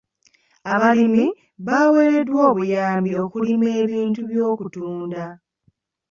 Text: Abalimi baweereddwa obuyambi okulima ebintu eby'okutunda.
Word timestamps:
Abalimi 0.73 1.25
baweereddwa 1.67 2.39
obuyambi 2.51 3.11
okulima 3.23 3.67
ebintu 3.81 4.19
eby'okutunda. 4.25 5.25